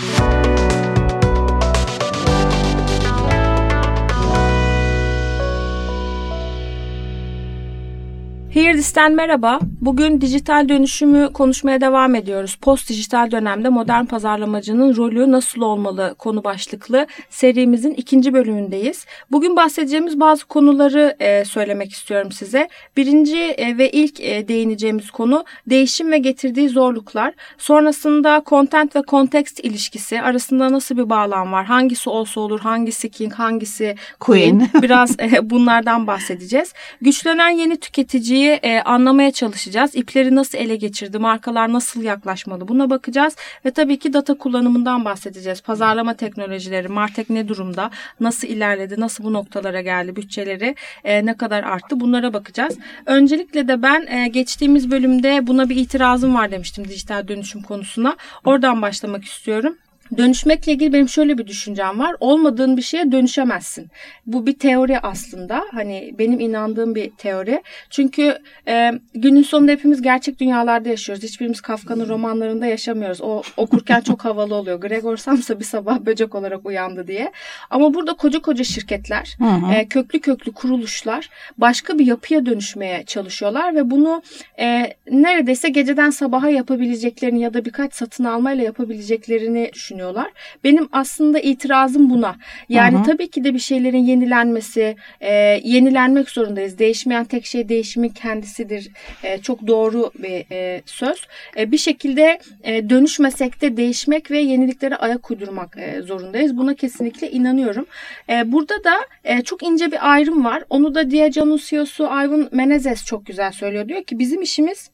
[0.00, 0.37] Thank you.
[8.78, 9.60] Here merhaba.
[9.80, 12.56] Bugün dijital dönüşümü konuşmaya devam ediyoruz.
[12.56, 19.06] Post dijital dönemde modern pazarlamacının rolü nasıl olmalı konu başlıklı serimizin ikinci bölümündeyiz.
[19.30, 22.68] Bugün bahsedeceğimiz bazı konuları e, söylemek istiyorum size.
[22.96, 27.34] Birinci e, ve ilk e, değineceğimiz konu değişim ve getirdiği zorluklar.
[27.58, 31.64] Sonrasında content ve context ilişkisi arasında nasıl bir bağlam var?
[31.64, 34.58] Hangisi olsa olur, hangisi king, hangisi queen?
[34.58, 34.82] queen.
[34.82, 36.72] Biraz e, bunlardan bahsedeceğiz.
[37.00, 39.96] Güçlenen yeni tüketiciyi e, anlamaya çalışacağız.
[39.96, 43.36] İpleri nasıl ele geçirdi, markalar nasıl yaklaşmalı buna bakacağız.
[43.64, 45.60] Ve tabii ki data kullanımından bahsedeceğiz.
[45.60, 47.90] Pazarlama teknolojileri, Martek ne durumda,
[48.20, 52.78] nasıl ilerledi, nasıl bu noktalara geldi, bütçeleri e, ne kadar arttı bunlara bakacağız.
[53.06, 58.16] Öncelikle de ben e, geçtiğimiz bölümde buna bir itirazım var demiştim dijital dönüşüm konusuna.
[58.44, 59.76] Oradan başlamak istiyorum.
[60.16, 62.16] Dönüşmekle ilgili benim şöyle bir düşüncem var.
[62.20, 63.90] Olmadığın bir şeye dönüşemezsin.
[64.26, 65.64] Bu bir teori aslında.
[65.72, 67.62] Hani benim inandığım bir teori.
[67.90, 71.24] Çünkü e, günün sonunda hepimiz gerçek dünyalarda yaşıyoruz.
[71.24, 73.20] Hiçbirimiz Kafka'nın romanlarında yaşamıyoruz.
[73.20, 74.80] O okurken çok havalı oluyor.
[74.80, 77.32] Gregor Samsa bir sabah böcek olarak uyandı diye.
[77.70, 79.72] Ama burada koca koca şirketler, hı hı.
[79.72, 84.22] E, köklü köklü kuruluşlar başka bir yapıya dönüşmeye çalışıyorlar ve bunu
[84.60, 90.32] e, neredeyse geceden sabaha yapabileceklerini ya da birkaç satın almayla yapabileceklerini düşünüyorlar düşünüyorlar.
[90.64, 92.36] Benim aslında itirazım buna.
[92.68, 93.02] Yani hı.
[93.02, 95.32] tabii ki de bir şeylerin yenilenmesi, e,
[95.64, 96.78] yenilenmek zorundayız.
[96.78, 98.90] Değişmeyen tek şey değişimin kendisidir.
[99.22, 101.26] E, çok doğru bir e, söz.
[101.56, 106.56] E, bir şekilde e, dönüşmesek de değişmek ve yeniliklere ayak uydurmak e, zorundayız.
[106.56, 107.86] Buna kesinlikle inanıyorum.
[108.28, 110.62] E, burada da e, çok ince bir ayrım var.
[110.70, 113.88] Onu da Diageo'nun CEO'su Ivan Menezes çok güzel söylüyor.
[113.88, 114.90] Diyor ki bizim işimiz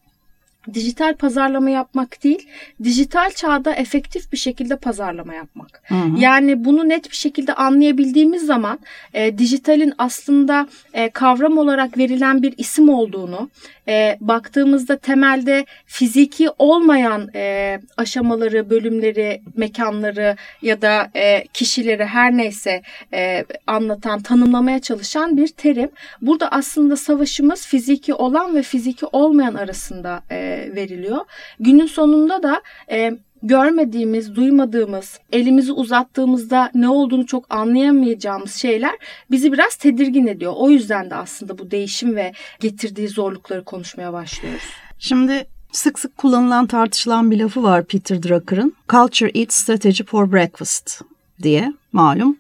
[0.75, 2.49] dijital pazarlama yapmak değil,
[2.85, 5.83] dijital çağda efektif bir şekilde pazarlama yapmak.
[5.85, 6.19] Hı hı.
[6.19, 8.79] Yani bunu net bir şekilde anlayabildiğimiz zaman
[9.15, 13.51] e, dijitalin aslında e, kavram olarak verilen bir isim olduğunu,
[13.89, 22.83] e, baktığımızda temelde fiziki olmayan e, aşamaları, bölümleri, mekanları ya da e, kişileri her neyse
[23.13, 25.91] e, anlatan, tanımlamaya çalışan bir terim.
[26.21, 31.19] Burada aslında savaşımız fiziki olan ve fiziki olmayan arasında e, veriliyor.
[31.61, 38.93] Günün sonunda da e, görmediğimiz, duymadığımız, elimizi uzattığımızda ne olduğunu çok anlayamayacağımız şeyler
[39.31, 40.53] bizi biraz tedirgin ediyor.
[40.57, 44.65] O yüzden de aslında bu değişim ve getirdiği zorlukları konuşmaya başlıyoruz.
[44.99, 48.75] Şimdi sık sık kullanılan tartışılan bir lafı var Peter Drucker'ın.
[48.89, 51.01] Culture eats strategy for breakfast
[51.43, 52.37] diye malum.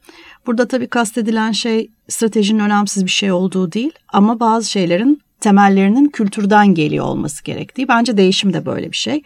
[0.46, 6.75] Burada tabii kastedilen şey stratejinin önemsiz bir şey olduğu değil ama bazı şeylerin temellerinin kültürden
[6.75, 7.88] geliyor olması gerektiği.
[7.88, 9.22] Bence değişim de böyle bir şey.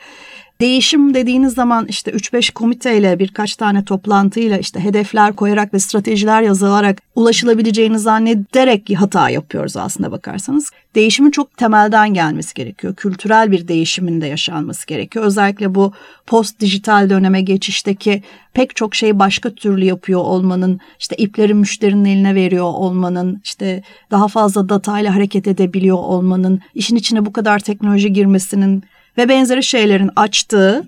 [0.61, 7.03] Değişim dediğiniz zaman işte 3-5 komiteyle birkaç tane toplantıyla işte hedefler koyarak ve stratejiler yazılarak
[7.15, 10.71] ulaşılabileceğini zannederek hata yapıyoruz aslında bakarsanız.
[10.95, 12.95] Değişimin çok temelden gelmesi gerekiyor.
[12.95, 15.25] Kültürel bir değişimin de yaşanması gerekiyor.
[15.25, 15.93] Özellikle bu
[16.27, 18.23] post dijital döneme geçişteki
[18.55, 24.29] pek çok şeyi başka türlü yapıyor olmanın, işte ipleri müşterinin eline veriyor olmanın, işte daha
[24.29, 28.85] fazla datayla hareket edebiliyor olmanın, işin içine bu kadar teknoloji girmesinin
[29.19, 30.85] ve benzeri şeylerin açtığı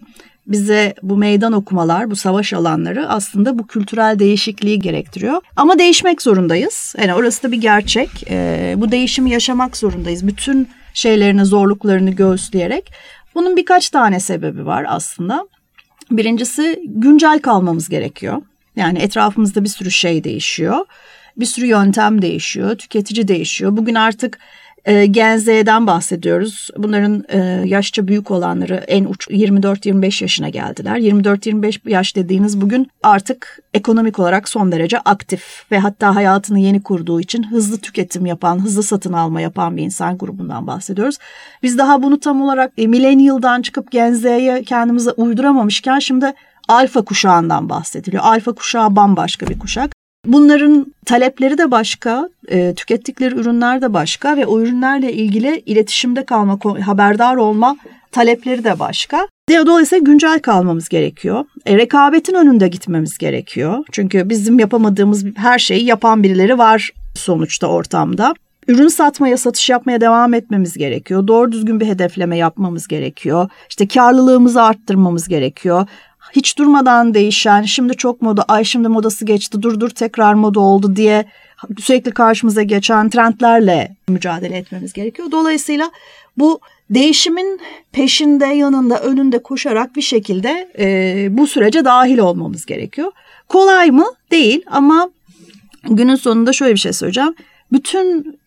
[0.46, 5.41] bize bu meydan okumalar, bu savaş alanları aslında bu kültürel değişikliği gerektiriyor.
[5.56, 6.94] Ama değişmek zorundayız.
[6.98, 8.10] Yani orası da bir gerçek.
[8.30, 10.26] Ee, bu değişimi yaşamak zorundayız.
[10.26, 12.92] Bütün şeylerini, zorluklarını göğüsleyerek.
[13.34, 15.48] Bunun birkaç tane sebebi var aslında.
[16.10, 18.42] Birincisi güncel kalmamız gerekiyor.
[18.76, 20.86] Yani etrafımızda bir sürü şey değişiyor.
[21.36, 23.76] Bir sürü yöntem değişiyor, tüketici değişiyor.
[23.76, 24.38] Bugün artık
[24.84, 26.70] e, Gen Z'den bahsediyoruz.
[26.76, 30.96] Bunların e, yaşça büyük olanları en uç 24-25 yaşına geldiler.
[30.96, 37.20] 24-25 yaş dediğiniz bugün artık ekonomik olarak son derece aktif ve hatta hayatını yeni kurduğu
[37.20, 41.18] için hızlı tüketim yapan, hızlı satın alma yapan bir insan grubundan bahsediyoruz.
[41.62, 46.32] Biz daha bunu tam olarak e, millennial'dan çıkıp Gen Z'ye kendimize uyduramamışken şimdi
[46.68, 48.22] alfa kuşağından bahsediliyor.
[48.22, 49.99] Alfa kuşağı bambaşka bir kuşak.
[50.26, 56.58] Bunların talepleri de başka, e, tükettikleri ürünler de başka ve o ürünlerle ilgili iletişimde kalma,
[56.86, 57.76] haberdar olma
[58.12, 59.28] talepleri de başka.
[59.50, 61.44] Dolayısıyla güncel kalmamız gerekiyor.
[61.66, 63.84] E, rekabetin önünde gitmemiz gerekiyor.
[63.92, 68.34] Çünkü bizim yapamadığımız her şeyi yapan birileri var sonuçta ortamda.
[68.68, 71.26] Ürün satmaya, satış yapmaya devam etmemiz gerekiyor.
[71.26, 73.48] Doğru düzgün bir hedefleme yapmamız gerekiyor.
[73.68, 75.86] İşte karlılığımızı arttırmamız gerekiyor
[76.32, 80.97] hiç durmadan değişen, şimdi çok moda, ay şimdi modası geçti, dur dur tekrar moda oldu
[80.97, 81.24] diye
[81.78, 85.30] sürekli karşımıza geçen trendlerle mücadele etmemiz gerekiyor.
[85.30, 85.91] Dolayısıyla
[86.36, 86.60] bu
[86.91, 87.60] değişimin
[87.92, 93.12] peşinde, yanında, önünde koşarak bir şekilde e, bu sürece dahil olmamız gerekiyor.
[93.48, 94.06] Kolay mı?
[94.30, 95.10] Değil ama
[95.84, 97.34] günün sonunda şöyle bir şey söyleyeceğim.
[97.72, 98.40] Bütün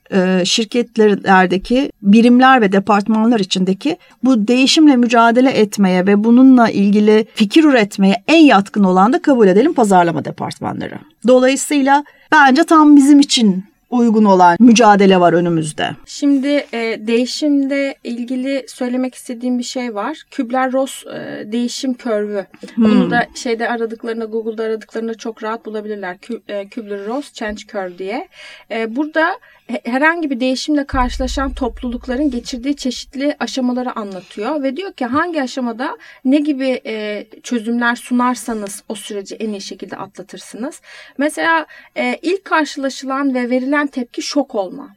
[0.45, 8.45] şirketlerdeki birimler ve departmanlar içindeki bu değişimle mücadele etmeye ve bununla ilgili fikir üretmeye en
[8.45, 10.95] yatkın olan da kabul edelim pazarlama departmanları.
[11.27, 13.63] Dolayısıyla bence tam bizim için
[13.93, 15.89] uygun olan mücadele var önümüzde.
[16.05, 20.17] Şimdi e, değişimle ilgili söylemek istediğim bir şey var.
[20.31, 22.45] Kübler-Ross e, değişim körvü.
[22.75, 22.85] Hmm.
[22.85, 26.17] Bunu da şeyde aradıklarında Google'da aradıklarında çok rahat bulabilirler.
[26.17, 28.27] Kü, e, Kübler-Ross Change Curve diye.
[28.71, 35.41] E, burada herhangi bir değişimle karşılaşan toplulukların geçirdiği çeşitli aşamaları anlatıyor ve diyor ki hangi
[35.41, 40.81] aşamada ne gibi e, çözümler sunarsanız o süreci en iyi şekilde atlatırsınız.
[41.17, 41.65] Mesela
[41.97, 44.95] e, ilk karşılaşılan ve verilen tepki şok olma.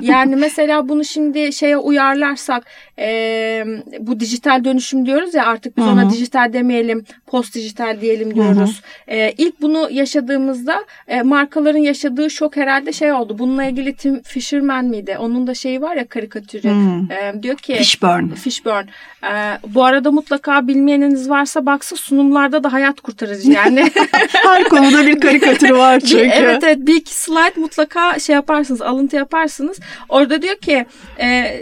[0.00, 2.64] Yani mesela bunu şimdi şeye uyarlarsak
[2.98, 3.64] e,
[3.98, 5.92] bu dijital dönüşüm diyoruz ya artık biz Hı-hı.
[5.92, 8.82] ona dijital demeyelim post dijital diyelim diyoruz.
[9.08, 13.38] E, ilk bunu yaşadığımızda e, markaların yaşadığı şok herhalde şey oldu.
[13.38, 15.16] Bununla ilgili Tim Fisherman miydi?
[15.20, 16.68] Onun da şeyi var ya karikatürü.
[17.10, 18.34] E, diyor ki Fishburne.
[18.34, 18.86] Fishburne.
[19.22, 23.90] E, bu arada mutlaka bilmeyeniniz varsa baksa sunumlarda da hayat kurtarıcı yani.
[24.28, 26.30] Her konuda bir karikatürü var çünkü.
[26.34, 29.75] Evet evet bir iki slide mutlaka şey yaparsınız alıntı yaparsınız.
[30.08, 30.86] Orada diyor ki
[31.20, 31.60] e,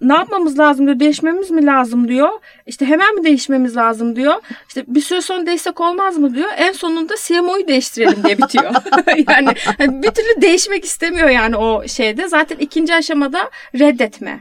[0.00, 2.28] ne yapmamız lazım diyor değişmemiz mi lazım diyor.
[2.66, 4.34] İşte hemen mi değişmemiz lazım diyor.
[4.68, 6.48] İşte bir süre sonra değişsek olmaz mı diyor.
[6.56, 8.64] En sonunda CMO'yu değiştirelim diye bitiyor.
[9.28, 9.48] yani
[9.78, 12.28] hani bir türlü değişmek istemiyor yani o şeyde.
[12.28, 14.40] Zaten ikinci aşamada reddetme.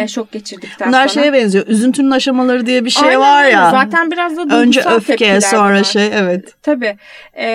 [0.00, 1.22] E, şok geçirdikten Bunlar sonra.
[1.22, 1.66] şeye benziyor.
[1.66, 3.70] Üzüntünün aşamaları diye bir şey Aynen var ya.
[3.70, 5.84] Zaten biraz da Önce öfke sonra bunlar.
[5.84, 6.54] şey evet.
[6.62, 6.96] Tabii.
[7.36, 7.46] E,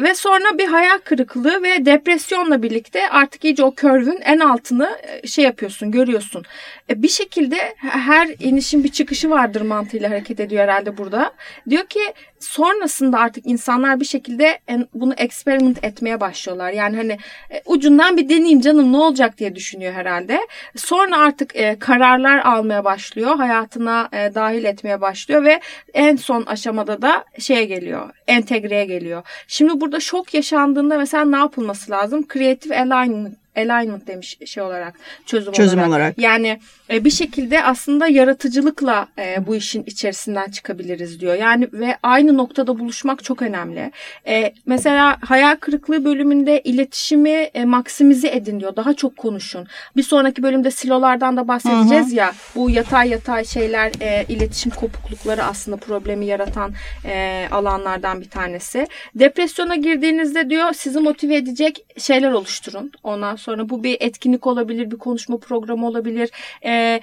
[0.00, 4.61] ve sonra bir hayal kırıklığı ve depresyonla birlikte artık iyice o körvün en altını
[5.02, 6.44] e, şey yapıyorsun görüyorsun.
[6.90, 11.32] E, bir şekilde her inişin bir çıkışı vardır mantığıyla hareket ediyor herhalde burada.
[11.70, 12.00] Diyor ki
[12.44, 14.58] sonrasında artık insanlar bir şekilde
[14.94, 16.72] bunu experiment etmeye başlıyorlar.
[16.72, 17.18] Yani hani
[17.50, 20.40] e, ucundan bir deneyeyim canım ne olacak diye düşünüyor herhalde.
[20.76, 23.36] Sonra artık e, kararlar almaya başlıyor.
[23.36, 25.60] Hayatına e, dahil etmeye başlıyor ve
[25.94, 28.10] en son aşamada da şeye geliyor.
[28.26, 29.22] Entegreye geliyor.
[29.48, 32.26] Şimdi burada şok yaşandığında mesela ne yapılması lazım?
[32.32, 34.94] Creative alignment alignment demiş şey olarak
[35.26, 35.90] çözüm, çözüm olarak.
[35.90, 36.18] olarak.
[36.18, 36.60] Yani
[36.90, 41.34] e, bir şekilde aslında yaratıcılıkla e, bu işin içerisinden çıkabiliriz diyor.
[41.34, 43.92] Yani ve aynı noktada buluşmak çok önemli.
[44.26, 48.76] E, mesela hayal kırıklığı bölümünde iletişimi e, maksimize edin diyor.
[48.76, 49.66] Daha çok konuşun.
[49.96, 52.14] Bir sonraki bölümde silolardan da bahsedeceğiz Hı-hı.
[52.14, 52.32] ya.
[52.54, 56.72] Bu yatay yatay şeyler e, iletişim kopuklukları aslında problemi yaratan
[57.04, 58.86] e, alanlardan bir tanesi.
[59.14, 62.92] Depresyona girdiğinizde diyor sizi motive edecek şeyler oluşturun.
[63.02, 66.30] Ondan sonra bu bir etkinlik olabilir, bir konuşma programı olabilir.
[66.64, 67.00] E,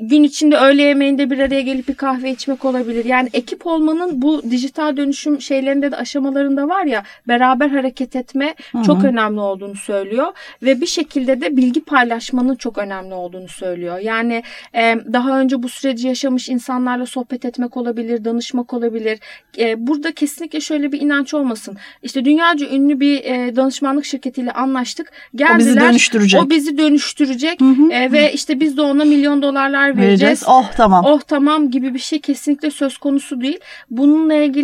[0.00, 3.04] gün içinde öğle yemeğinde bir araya gelip bir kahve içmek olabilir.
[3.04, 4.65] Yani ekip olmanın bu dijital
[4.96, 8.82] dönüşüm şeylerinde de aşamalarında var ya beraber hareket etme Hı-hı.
[8.82, 10.26] çok önemli olduğunu söylüyor
[10.62, 13.98] ve bir şekilde de bilgi paylaşmanın çok önemli olduğunu söylüyor.
[13.98, 14.42] Yani
[14.74, 19.18] e, daha önce bu süreci yaşamış insanlarla sohbet etmek olabilir, danışmak olabilir.
[19.58, 21.76] E, burada kesinlikle şöyle bir inanç olmasın.
[22.02, 25.12] İşte dünyaca ünlü bir e, danışmanlık şirketiyle anlaştık.
[25.34, 26.42] Geldiler bizi dönüştürecek.
[26.42, 27.92] O bizi dönüştürecek hı hı.
[27.92, 30.08] E, ve işte biz de ona milyon dolarlar vereceğiz.
[30.08, 30.44] vereceğiz.
[30.46, 31.04] Oh tamam.
[31.04, 33.60] Oh tamam gibi bir şey kesinlikle söz konusu değil.
[33.90, 34.55] Bununla ilgili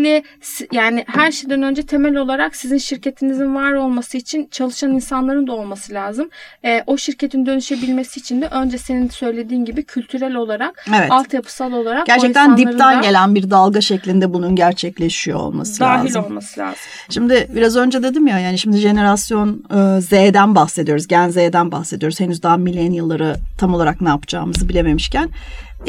[0.73, 5.95] yani her şeyden önce temel olarak sizin şirketinizin var olması için çalışan insanların da olması
[5.95, 6.31] lazım.
[6.65, 11.11] E, o şirketin dönüşebilmesi için de önce senin söylediğin gibi kültürel olarak, evet.
[11.11, 16.15] altyapısal olarak gerçekten dipten gelen bir dalga şeklinde bunun gerçekleşiyor olması dahil lazım.
[16.15, 16.81] Dahil olması lazım.
[17.11, 21.07] Şimdi biraz önce dedim ya yani şimdi jenerasyon e, Z'den bahsediyoruz.
[21.07, 22.21] Gen Z'den bahsediyoruz.
[22.21, 25.29] Henüz daha millennial'ları tam olarak ne yapacağımızı bilememişken.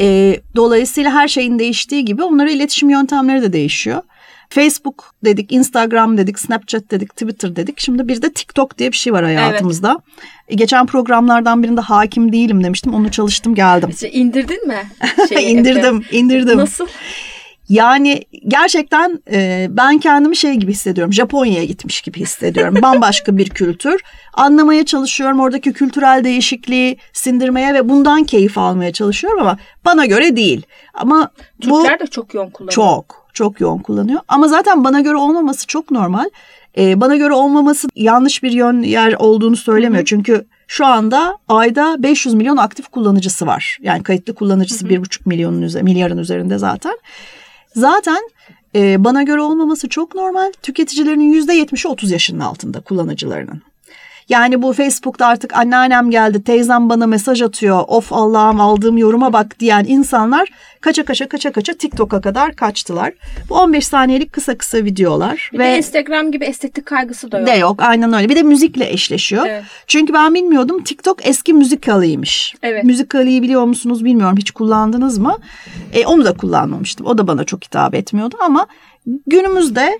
[0.00, 4.02] E, dolayısıyla her şeyin değiştiği gibi onlara iletişim yöntemleri de değişiyor.
[4.48, 7.80] Facebook dedik, Instagram dedik, Snapchat dedik, Twitter dedik.
[7.80, 9.96] Şimdi bir de TikTok diye bir şey var hayatımızda.
[10.48, 10.58] Evet.
[10.58, 12.94] Geçen programlardan birinde hakim değilim demiştim.
[12.94, 13.88] Onu çalıştım geldim.
[13.90, 14.82] İşte indirdin mi?
[15.28, 16.58] Şeyi, indirdim, indirdim.
[16.58, 16.86] Nasıl?
[17.68, 21.12] Yani gerçekten e, ben kendimi şey gibi hissediyorum.
[21.12, 22.78] Japonya'ya gitmiş gibi hissediyorum.
[22.82, 24.02] Bambaşka bir kültür.
[24.34, 25.40] Anlamaya çalışıyorum.
[25.40, 30.62] Oradaki kültürel değişikliği sindirmeye ve bundan keyif almaya çalışıyorum ama bana göre değil.
[30.94, 31.30] Ama
[31.60, 32.72] Türkler bu, de çok yoğun kullanıyor.
[32.72, 34.20] Çok, çok yoğun kullanıyor.
[34.28, 36.30] Ama zaten bana göre olmaması çok normal.
[36.78, 40.00] Ee, bana göre olmaması yanlış bir yön yer olduğunu söylemiyor.
[40.00, 40.04] Hı-hı.
[40.04, 43.78] Çünkü şu anda ayda 500 milyon aktif kullanıcısı var.
[43.82, 46.98] Yani kayıtlı kullanıcısı 1,5 milyonun üzerinde, milyarın üzerinde zaten.
[47.74, 48.28] Zaten
[48.74, 50.52] e, bana göre olmaması çok normal.
[50.62, 53.62] Tüketicilerin yüzde 70'i 30 yaşının altında kullanıcılarının.
[54.28, 57.84] Yani bu Facebook'ta artık anneannem geldi, teyzem bana mesaj atıyor.
[57.88, 60.48] Of Allah'ım aldığım yoruma bak diyen insanlar
[60.80, 63.12] kaça kaça kaça kaça TikTok'a kadar kaçtılar.
[63.48, 65.50] Bu 15 saniyelik kısa kısa videolar.
[65.52, 67.46] Bir ve de Instagram gibi estetik kaygısı da yok.
[67.46, 68.28] de yok aynen öyle.
[68.28, 69.46] Bir de müzikle eşleşiyor.
[69.46, 69.64] Evet.
[69.86, 72.54] Çünkü ben bilmiyordum TikTok eski müzikaliymiş.
[72.62, 72.84] Evet.
[72.84, 75.36] Müzikaliyi biliyor musunuz bilmiyorum hiç kullandınız mı?
[75.92, 77.06] E, onu da kullanmamıştım.
[77.06, 78.66] O da bana çok hitap etmiyordu ama
[79.26, 79.98] günümüzde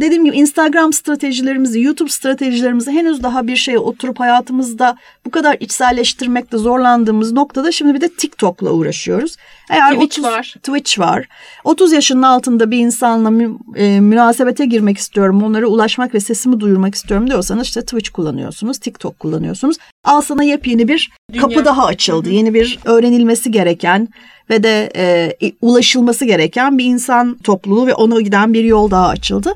[0.00, 6.58] dediğim gibi Instagram stratejilerimizi, YouTube stratejilerimizi henüz daha bir şeye oturup hayatımızda bu kadar içselleştirmekte
[6.58, 9.36] zorlandığımız noktada şimdi bir de TikTok'la uğraşıyoruz.
[9.70, 10.54] Eğer Twitch var.
[10.62, 11.28] Twitch var.
[11.64, 16.94] 30 yaşının altında bir insanla mü, e, münasebete girmek istiyorum, onlara ulaşmak ve sesimi duyurmak
[16.94, 19.76] istiyorum diyorsanız işte Twitch kullanıyorsunuz, TikTok kullanıyorsunuz.
[20.04, 21.42] Al sana yepyeni bir Dünya.
[21.42, 22.30] kapı daha açıldı.
[22.30, 24.08] Yeni bir öğrenilmesi gereken
[24.50, 29.52] ve de e, ulaşılması gereken bir insan topluluğu ve ona giden bir yol daha açıldı.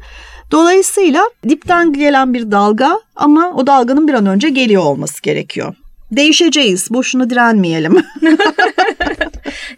[0.51, 5.75] Dolayısıyla dipten gelen bir dalga ama o dalganın bir an önce geliyor olması gerekiyor.
[6.13, 6.91] Değişeceğiz.
[6.91, 7.93] Boşuna direnmeyelim.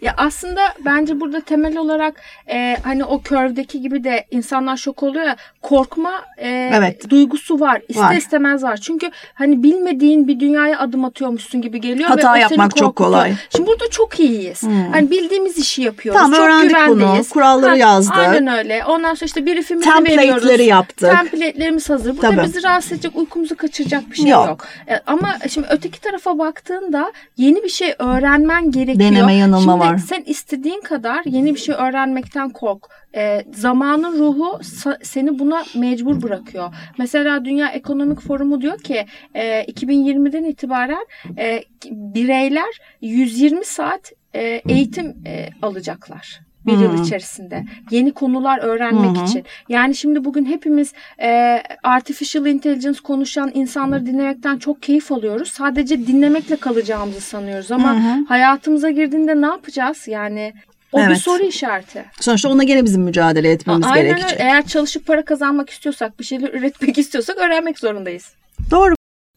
[0.01, 5.25] Ya aslında bence burada temel olarak e, hani o curve'deki gibi de insanlar şok oluyor
[5.25, 7.09] ya korkma e, Evet.
[7.09, 7.81] duygusu var.
[7.87, 8.15] İster Var.
[8.15, 8.77] istemez var.
[8.77, 12.09] Çünkü hani bilmediğin bir dünyaya adım atıyormuşsun gibi geliyor.
[12.09, 13.33] Hata ve yapmak çok kolay.
[13.55, 14.63] Şimdi burada çok iyiyiz.
[14.91, 16.21] Hani bildiğimiz işi yapıyoruz.
[16.21, 16.95] Tamam, çok öğrendik bunu.
[16.97, 17.29] güvendeyiz.
[17.29, 18.17] Kuralları yazdık.
[18.17, 18.83] Aynen öyle.
[18.85, 20.67] Ondan sonra işte briefimizi Template'leri veriyoruz.
[20.67, 21.11] yaptık.
[21.11, 22.17] Template'lerimiz hazır.
[22.17, 22.43] Burada Tabii.
[22.43, 24.47] bizi rahatsız edecek, uykumuzu kaçıracak bir şey Yok.
[24.47, 24.67] yok.
[24.89, 28.99] E, ama şimdi öteki tarafa baktığında yeni bir şey öğrenmen gerekiyor.
[29.11, 29.97] Deneme yanılma Şimdi var.
[29.97, 32.83] sen istediğin kadar yeni bir şey öğrenmekten kork.
[33.15, 34.59] E, zamanın ruhu
[35.03, 36.75] seni buna mecbur bırakıyor.
[36.97, 41.05] Mesela Dünya Ekonomik Forumu diyor ki e, 2020'den itibaren
[41.37, 47.65] e, bireyler 120 saat e, eğitim e, alacaklar bir yıl içerisinde.
[47.91, 49.23] Yeni konular öğrenmek hı.
[49.23, 49.43] için.
[49.69, 55.51] Yani şimdi bugün hepimiz e, artificial intelligence konuşan insanları dinlemekten çok keyif alıyoruz.
[55.51, 58.25] Sadece dinlemekle kalacağımızı sanıyoruz ama hı.
[58.27, 60.07] hayatımıza girdiğinde ne yapacağız?
[60.07, 60.53] Yani
[60.91, 61.17] o bir Evet.
[61.17, 62.05] soru işareti.
[62.19, 64.31] Sonuçta ona gene bizim mücadele etmemiz Aynen gerekecek.
[64.31, 64.43] öyle.
[64.43, 68.33] Eğer çalışıp para kazanmak istiyorsak, bir şeyler üretmek istiyorsak öğrenmek zorundayız.
[68.71, 68.95] Doğru.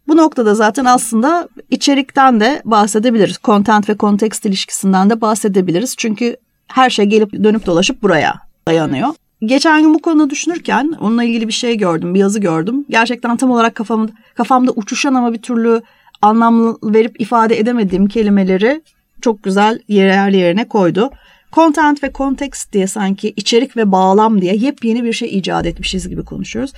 [0.09, 3.38] Bu noktada zaten aslında içerikten de bahsedebiliriz.
[3.45, 5.95] Content ve context ilişkisinden de bahsedebiliriz.
[5.97, 8.35] Çünkü her şey gelip dönüp dolaşıp buraya
[8.68, 9.08] dayanıyor.
[9.40, 12.85] Geçen gün bu konuda düşünürken onunla ilgili bir şey gördüm, bir yazı gördüm.
[12.90, 15.82] Gerçekten tam olarak kafamda, kafamda uçuşan ama bir türlü
[16.23, 18.82] anlam verip ifade edemediğim kelimeleri
[19.20, 21.11] çok güzel yer yerine koydu.
[21.52, 26.25] Content ve context diye sanki içerik ve bağlam diye yepyeni bir şey icat etmişiz gibi
[26.25, 26.73] konuşuyoruz.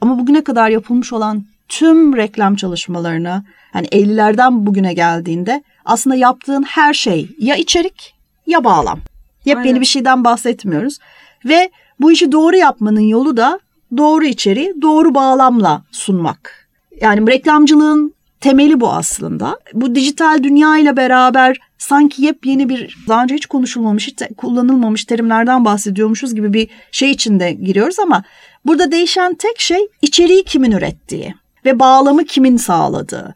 [0.00, 6.94] Ama bugüne kadar yapılmış olan tüm reklam çalışmalarını hani 50'lerden bugüne geldiğinde aslında yaptığın her
[6.94, 8.14] şey ya içerik
[8.46, 9.00] ya bağlam.
[9.44, 9.80] Yepyeni Aynen.
[9.80, 10.98] bir şeyden bahsetmiyoruz.
[11.44, 11.70] Ve
[12.00, 13.60] bu işi doğru yapmanın yolu da
[13.96, 16.68] doğru içeriği doğru bağlamla sunmak.
[17.00, 19.58] Yani reklamcılığın temeli bu aslında.
[19.72, 25.64] Bu dijital dünya ile beraber sanki yepyeni bir daha önce hiç konuşulmamış, hiç kullanılmamış terimlerden
[25.64, 28.22] bahsediyormuşuz gibi bir şey içinde giriyoruz ama
[28.66, 31.34] burada değişen tek şey içeriği kimin ürettiği
[31.64, 33.34] ve bağlamı kimin sağladığı.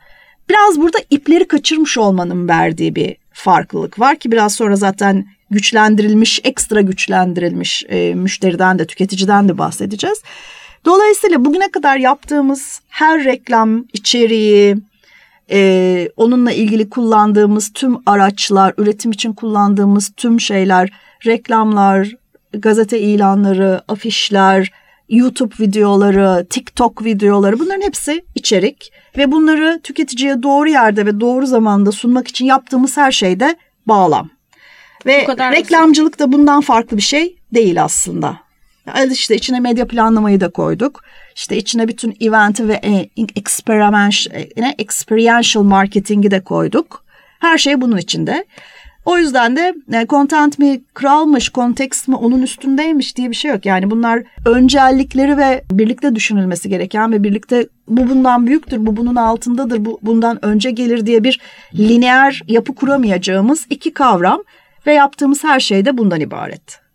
[0.48, 6.80] Biraz burada ipleri kaçırmış olmanın verdiği bir farklılık var ki biraz sonra zaten güçlendirilmiş, ekstra
[6.80, 10.22] güçlendirilmiş e, müşteriden de tüketiciden de bahsedeceğiz.
[10.84, 14.76] Dolayısıyla bugüne kadar yaptığımız her reklam içeriği,
[15.50, 20.92] e, onunla ilgili kullandığımız tüm araçlar, üretim için kullandığımız tüm şeyler,
[21.26, 22.14] reklamlar,
[22.52, 24.72] gazete ilanları, afişler,
[25.08, 31.92] YouTube videoları, TikTok videoları bunların hepsi içerik ve bunları tüketiciye doğru yerde ve doğru zamanda
[31.92, 34.35] sunmak için yaptığımız her şeyde bağlam.
[35.06, 38.46] Ve reklamcılık da bundan farklı bir şey değil aslında.
[38.86, 41.04] Yani işte içine medya planlamayı da koyduk.
[41.34, 47.04] İşte içine bütün eventi ve e, e, experiential marketingi de koyduk.
[47.38, 48.44] Her şey bunun içinde.
[49.04, 53.66] O yüzden de e, content mi kralmış, kontekst mi onun üstündeymiş diye bir şey yok.
[53.66, 59.84] Yani bunlar öncellikleri ve birlikte düşünülmesi gereken ve birlikte bu bundan büyüktür, bu bunun altındadır,
[59.84, 61.40] bu bundan önce gelir diye bir
[61.74, 64.42] lineer yapı kuramayacağımız iki kavram
[64.86, 66.85] ve yaptığımız her şey de bundan ibaret.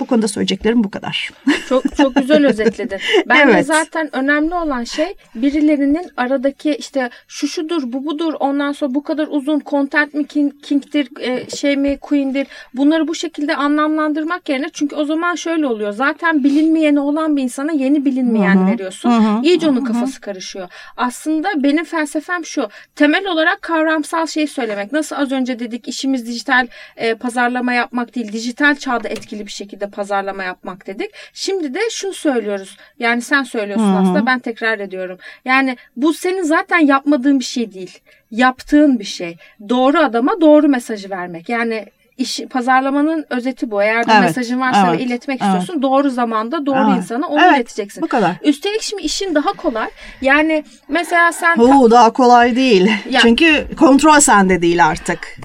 [0.00, 1.30] Bu konuda söyleyeceklerim bu kadar.
[1.68, 2.98] Çok çok güzel özetledin.
[3.26, 3.66] Bence Evet.
[3.66, 9.28] zaten önemli olan şey birilerinin aradaki işte şu şudur bu budur ondan sonra bu kadar
[9.30, 14.96] uzun content mi king, king'tir e, şey mi queen'dir bunları bu şekilde anlamlandırmak yerine çünkü
[14.96, 19.10] o zaman şöyle oluyor zaten bilinmeyeni olan bir insana yeni bilinmeyen veriyorsun.
[19.10, 19.42] Hı hı.
[19.42, 20.68] İyice onun kafası karışıyor.
[20.96, 24.92] Aslında benim felsefem şu temel olarak kavramsal şeyi söylemek.
[24.92, 29.83] Nasıl az önce dedik işimiz dijital e, pazarlama yapmak değil dijital çağda etkili bir şekilde
[29.84, 31.10] şekilde pazarlama yapmak dedik.
[31.32, 32.76] Şimdi de şunu söylüyoruz.
[32.98, 34.02] Yani sen söylüyorsun Hı-hı.
[34.02, 35.18] aslında ben tekrar ediyorum.
[35.44, 38.00] Yani bu senin zaten yapmadığın bir şey değil.
[38.30, 39.36] Yaptığın bir şey.
[39.68, 41.48] Doğru adama doğru mesajı vermek.
[41.48, 41.86] Yani
[42.16, 43.82] iş pazarlamanın özeti bu.
[43.82, 45.54] Eğer bir evet, mesajın varsa evet, ve iletmek evet.
[45.54, 48.02] istiyorsun doğru zamanda doğru evet, insana onu evet, ileteceksin.
[48.02, 48.36] Bu kadar.
[48.42, 49.90] Üstelik şimdi işin daha kolay.
[50.20, 52.90] Yani mesela sen Oo, daha kolay değil.
[53.10, 55.38] Ya, Çünkü kontrol sende değil artık.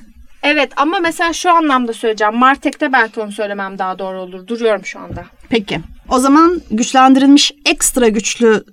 [0.44, 2.36] Evet ama mesela şu anlamda söyleyeceğim.
[2.36, 4.48] Martek'te belki onu söylemem daha doğru olur.
[4.48, 5.26] Duruyorum şu anda.
[5.50, 5.80] Peki.
[6.10, 8.64] O zaman güçlendirilmiş ekstra güçlü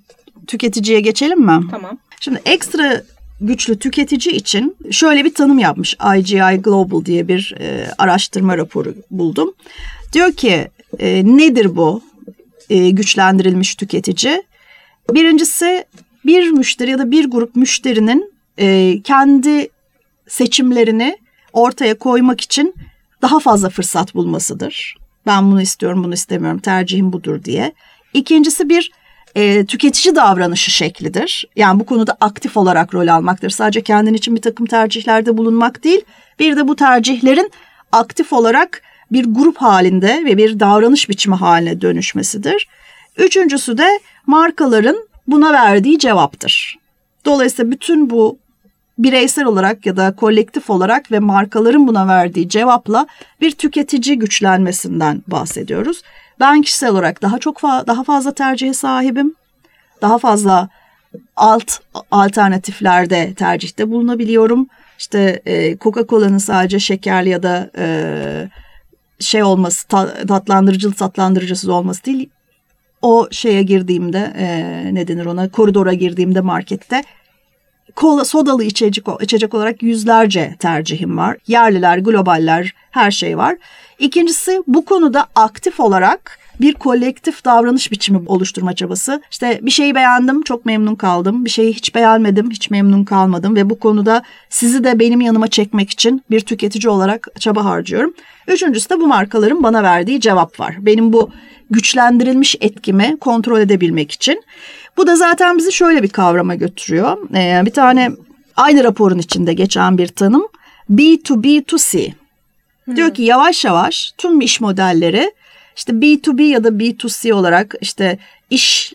[0.47, 1.61] tüketiciye geçelim mi?
[1.71, 1.97] Tamam.
[2.19, 3.01] Şimdi ekstra
[3.41, 9.53] güçlü tüketici için şöyle bir tanım yapmış IGI Global diye bir e, araştırma raporu buldum.
[10.13, 10.67] Diyor ki
[10.99, 12.01] e, nedir bu
[12.69, 14.43] e, güçlendirilmiş tüketici?
[15.13, 15.85] Birincisi
[16.25, 19.69] bir müşteri ya da bir grup müşterinin e, kendi
[20.27, 21.17] seçimlerini
[21.57, 22.75] ortaya koymak için
[23.21, 24.95] daha fazla fırsat bulmasıdır.
[25.25, 27.73] Ben bunu istiyorum, bunu istemiyorum, tercihim budur diye.
[28.13, 28.91] İkincisi bir
[29.35, 31.47] e, tüketici davranışı şeklidir.
[31.55, 33.49] Yani bu konuda aktif olarak rol almaktır.
[33.49, 36.01] Sadece kendin için bir takım tercihlerde bulunmak değil,
[36.39, 37.51] bir de bu tercihlerin
[37.91, 42.67] aktif olarak bir grup halinde ve bir davranış biçimi haline dönüşmesidir.
[43.17, 44.97] Üçüncüsü de markaların
[45.27, 46.77] buna verdiği cevaptır.
[47.25, 48.37] Dolayısıyla bütün bu
[48.97, 53.07] bireysel olarak ya da kolektif olarak ve markaların buna verdiği cevapla
[53.41, 56.01] bir tüketici güçlenmesinden bahsediyoruz.
[56.39, 59.35] Ben kişisel olarak daha çok fa- daha fazla tercihe sahibim.
[60.01, 60.69] Daha fazla
[61.35, 61.79] alt
[62.11, 64.67] alternatiflerde tercihte bulunabiliyorum.
[64.99, 68.49] İşte e, Coca-Cola'nın sadece şekerli ya da e,
[69.19, 69.87] şey olması
[70.27, 72.29] tatlandırıcılı tatlandırıcısız olması değil.
[73.01, 74.47] O şeye girdiğimde e,
[74.93, 77.03] ne denir ona koridora girdiğimde markette
[77.95, 81.37] kola, sodalı içecek, içecek olarak yüzlerce tercihim var.
[81.47, 83.55] Yerliler, globaller her şey var.
[83.99, 89.21] İkincisi bu konuda aktif olarak bir kolektif davranış biçimi oluşturma çabası.
[89.31, 91.45] İşte bir şeyi beğendim, çok memnun kaldım.
[91.45, 95.89] Bir şeyi hiç beğenmedim, hiç memnun kalmadım ve bu konuda sizi de benim yanıma çekmek
[95.89, 98.13] için bir tüketici olarak çaba harcıyorum.
[98.47, 100.75] Üçüncüsü de bu markaların bana verdiği cevap var.
[100.79, 101.29] Benim bu
[101.69, 104.43] güçlendirilmiş etkimi kontrol edebilmek için.
[104.97, 107.17] Bu da zaten bizi şöyle bir kavrama götürüyor.
[107.35, 108.11] Ee, bir tane
[108.55, 110.47] aynı raporun içinde geçen bir tanım
[110.91, 112.13] B2B2C.
[112.85, 112.95] Hmm.
[112.95, 115.31] Diyor ki yavaş yavaş tüm iş modelleri
[115.77, 118.17] işte B2B ya da B2C olarak işte
[118.49, 118.93] iş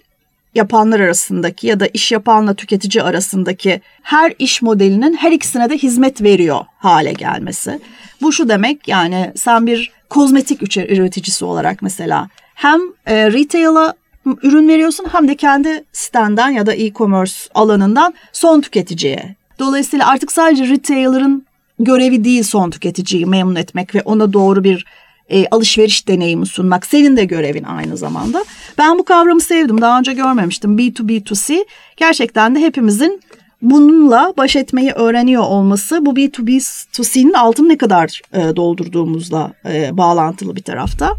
[0.54, 6.22] yapanlar arasındaki ya da iş yapanla tüketici arasındaki her iş modelinin her ikisine de hizmet
[6.22, 7.80] veriyor hale gelmesi.
[8.22, 13.94] Bu şu demek yani sen bir kozmetik üreticisi olarak mesela hem e, retail'a
[14.42, 19.36] ürün veriyorsun hem de kendi sitenden ya da e-commerce alanından son tüketiciye.
[19.58, 21.46] Dolayısıyla artık sadece retailer'ın
[21.78, 24.84] görevi değil son tüketiciyi memnun etmek ve ona doğru bir
[25.28, 26.86] e, alışveriş deneyimi sunmak.
[26.86, 28.44] Senin de görevin aynı zamanda.
[28.78, 29.80] Ben bu kavramı sevdim.
[29.80, 30.78] Daha önce görmemiştim.
[30.78, 31.64] B2B2C
[31.96, 33.20] gerçekten de hepimizin
[33.62, 40.62] bununla baş etmeyi öğreniyor olması bu B2B2C'nin altını ne kadar e, doldurduğumuzla e, bağlantılı bir
[40.62, 41.12] tarafta.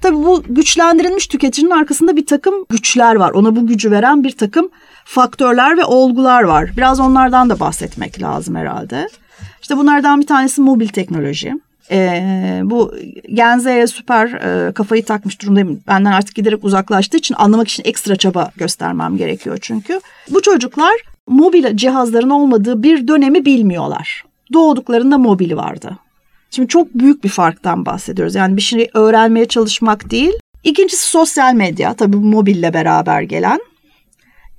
[0.00, 3.30] Tabii bu güçlendirilmiş tüketicinin arkasında bir takım güçler var.
[3.30, 4.68] Ona bu gücü veren bir takım
[5.04, 6.70] faktörler ve olgular var.
[6.76, 9.08] Biraz onlardan da bahsetmek lazım herhalde.
[9.62, 11.54] İşte bunlardan bir tanesi mobil teknoloji.
[11.90, 12.94] Ee, bu
[13.34, 15.80] Gen Z'ye süper e, kafayı takmış durumdayım.
[15.86, 20.00] Benden artık giderek uzaklaştığı için anlamak için ekstra çaba göstermem gerekiyor çünkü.
[20.30, 20.94] Bu çocuklar
[21.28, 24.24] mobil cihazların olmadığı bir dönemi bilmiyorlar.
[24.52, 25.98] Doğduklarında mobili vardı.
[26.50, 28.34] Şimdi çok büyük bir farktan bahsediyoruz.
[28.34, 30.32] Yani bir şey öğrenmeye çalışmak değil.
[30.64, 33.60] İkincisi sosyal medya tabii mobille beraber gelen.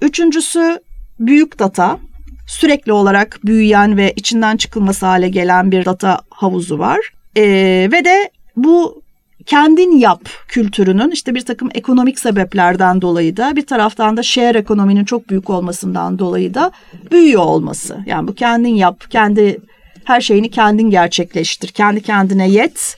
[0.02, 0.80] Üçüncüsü
[1.20, 2.00] büyük data.
[2.48, 7.00] Sürekli olarak büyüyen ve içinden çıkılması hale gelen bir data havuzu var.
[7.38, 9.02] Ee, ve de bu
[9.46, 15.06] kendin yap kültürünün işte bir takım ekonomik sebeplerden dolayı da bir taraftan da share ekonominin
[15.06, 16.72] çok büyük olmasından dolayı da
[17.12, 17.98] büyüyor olması.
[18.06, 19.60] Yani bu kendin yap, kendi
[20.04, 22.98] her şeyini kendin gerçekleştir, kendi kendine yet.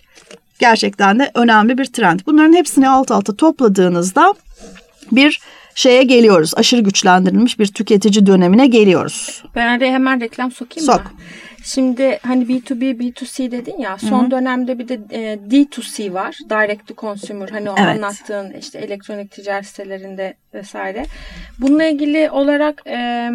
[0.59, 2.19] Gerçekten de önemli bir trend.
[2.25, 4.33] Bunların hepsini alt alta topladığınızda
[5.11, 5.39] bir
[5.75, 6.53] şeye geliyoruz.
[6.55, 9.43] Aşırı güçlendirilmiş bir tüketici dönemine geliyoruz.
[9.55, 11.03] Ben araya hemen reklam sokayım Sok.
[11.05, 11.11] mı?
[11.63, 14.31] Şimdi hani B2B, B2C dedin ya son Hı-hı.
[14.31, 16.37] dönemde bir de e, D2C var.
[16.49, 17.95] Direct to consumer hani o evet.
[17.95, 21.05] anlattığın işte elektronik ticaret sitelerinde vesaire.
[21.59, 23.29] Bununla ilgili olarak e,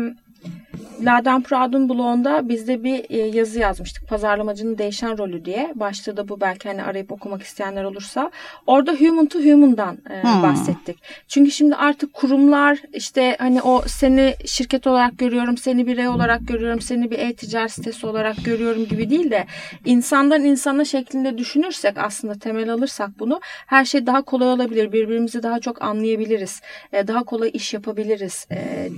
[1.01, 4.09] Laden Proud'un blogunda biz de bir e, yazı yazmıştık.
[4.09, 5.73] Pazarlamacının değişen rolü diye.
[5.75, 8.31] Başta da bu belki hani arayıp okumak isteyenler olursa.
[8.67, 10.43] Orada human to human'dan e, hmm.
[10.43, 10.99] bahsettik.
[11.29, 16.81] Çünkü şimdi artık kurumlar işte hani o seni şirket olarak görüyorum, seni birey olarak görüyorum,
[16.81, 19.47] seni bir e-ticaret sitesi olarak görüyorum gibi değil de
[19.85, 24.93] insandan insana şeklinde düşünürsek aslında temel alırsak bunu her şey daha kolay olabilir.
[24.93, 26.61] Birbirimizi daha çok anlayabiliriz.
[26.93, 28.49] E, daha kolay iş yapabiliriz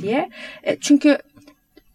[0.02, 0.30] diye.
[0.80, 1.18] Çünkü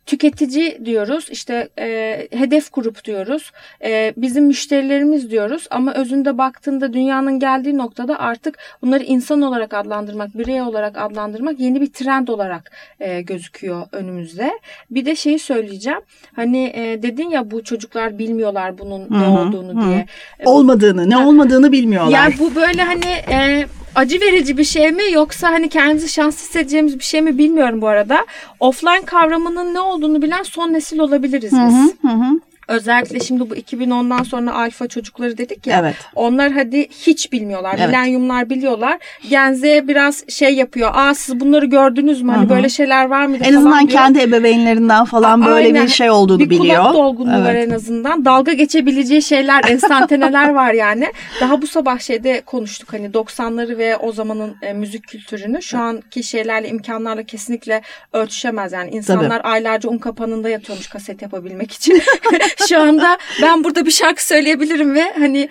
[0.06, 3.52] tüketici diyoruz, işte e, hedef grup diyoruz,
[3.84, 10.38] e, bizim müşterilerimiz diyoruz ama özünde baktığında dünyanın geldiği noktada artık bunları insan olarak adlandırmak,
[10.38, 14.60] birey olarak adlandırmak yeni bir trend olarak e, gözüküyor önümüzde.
[14.92, 16.02] Bir de şeyi söyleyeceğim,
[16.36, 19.22] hani e, dedin ya bu çocuklar bilmiyorlar bunun Hı-hı.
[19.22, 19.90] ne olduğunu Hı-hı.
[19.90, 20.06] diye.
[20.46, 22.12] Olmadığını, ne olmadığını bilmiyorlar.
[22.12, 23.06] Yani bu böyle hani...
[23.06, 23.66] E,
[23.96, 27.88] acı verici bir şey mi yoksa hani kendimizi şanslı hissedeceğimiz bir şey mi bilmiyorum bu
[27.88, 28.26] arada.
[28.60, 31.94] Offline kavramının ne olduğunu bilen son nesil olabiliriz biz.
[32.04, 32.40] Hı hı hı.
[32.68, 35.80] Özellikle şimdi bu 2010'dan sonra alfa çocukları dedik ya.
[35.80, 35.96] Evet.
[36.16, 37.76] Onlar hadi hiç bilmiyorlar.
[37.80, 37.88] Evet.
[37.88, 38.98] Milenyumlar biliyorlar.
[39.30, 40.92] Gen Z biraz şey yapıyor.
[40.94, 42.32] Aa siz bunları gördünüz mü?
[42.32, 42.50] Hani Hı-hı.
[42.50, 44.00] böyle şeyler var mıydı En azından diyor.
[44.00, 45.84] kendi ebeveynlerinden falan A- böyle aynen.
[45.84, 46.66] bir şey olduğunu bir biliyor.
[46.68, 47.46] Bir kulak dolgunluğu evet.
[47.48, 48.26] var en azından.
[48.26, 51.12] Dalga geçebileceği şeyler, enstantaneler var yani.
[51.42, 55.62] Daha bu sabah şeyde konuştuk hani 90'ları ve o zamanın e, müzik kültürünü.
[55.62, 57.82] Şu anki şeylerle imkanlarla kesinlikle
[58.14, 58.90] ölçüşemez yani.
[58.90, 59.48] insanlar Tabii.
[59.48, 62.02] aylarca un kapanında yatıyormuş kaset yapabilmek için.
[62.70, 65.50] Şu anda ben burada bir şarkı söyleyebilirim ve hani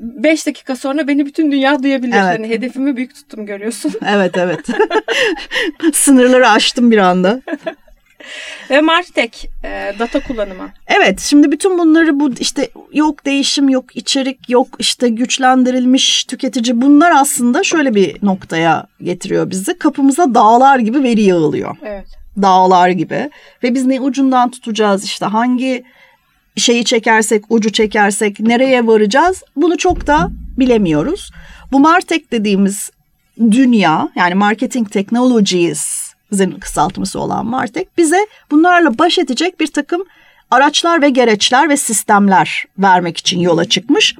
[0.00, 2.12] 5 dakika sonra beni bütün dünya duyabilir.
[2.12, 2.38] Evet.
[2.38, 3.92] Hani hedefimi büyük tuttum görüyorsun.
[4.08, 4.66] Evet evet.
[5.94, 7.40] Sınırları aştım bir anda.
[8.70, 10.70] Ve Martek e, data kullanımı.
[10.86, 17.12] Evet şimdi bütün bunları bu işte yok değişim yok içerik yok işte güçlendirilmiş tüketici bunlar
[17.16, 19.78] aslında şöyle bir noktaya getiriyor bizi.
[19.78, 21.76] Kapımıza dağlar gibi veri yağılıyor.
[21.82, 22.06] Evet.
[22.42, 23.30] Dağlar gibi
[23.62, 25.84] ve biz ne ucundan tutacağız işte hangi
[26.58, 31.30] şeyi çekersek, ucu çekersek nereye varacağız bunu çok da bilemiyoruz.
[31.72, 32.90] Bu Martek dediğimiz
[33.40, 40.04] dünya yani Marketing Technologies'in kısaltması olan Martek bize bunlarla baş edecek bir takım
[40.50, 44.14] araçlar ve gereçler ve sistemler vermek için yola çıkmış.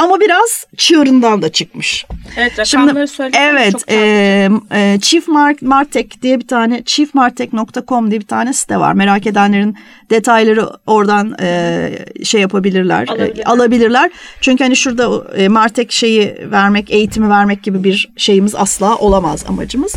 [0.00, 2.06] Ama biraz çığırından da çıkmış.
[2.36, 8.20] Evet rakamları Şimdi, Evet çok e, e, Chief Mark, Martek diye bir tane chiefmartek.com diye
[8.20, 8.92] bir tane site var.
[8.92, 9.76] Merak edenlerin
[10.10, 11.90] detayları oradan e,
[12.24, 13.08] şey yapabilirler.
[13.08, 13.42] Alabilirler.
[13.42, 14.10] E, alabilirler.
[14.40, 19.94] Çünkü hani şurada e, Martek şeyi vermek, eğitimi vermek gibi bir şeyimiz asla olamaz amacımız.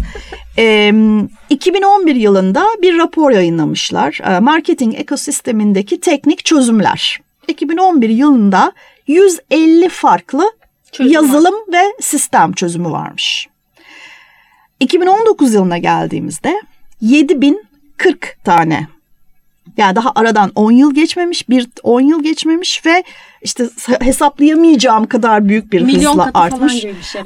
[0.57, 0.93] E,
[1.49, 4.19] 2011 yılında bir rapor yayınlamışlar.
[4.27, 7.19] E, marketing ekosistemindeki teknik çözümler.
[7.47, 8.71] 2011 yılında
[9.07, 10.51] 150 farklı
[10.91, 11.73] Çözüm yazılım var.
[11.73, 13.47] ve sistem çözümü varmış.
[14.79, 16.61] 2019 yılına geldiğimizde
[17.01, 18.87] 7040 tane
[19.77, 23.03] yani daha aradan 10 yıl geçmemiş, bir 10 yıl geçmemiş ve
[23.41, 23.69] işte
[24.01, 26.85] hesaplayamayacağım kadar büyük bir Milyon hızla artmış.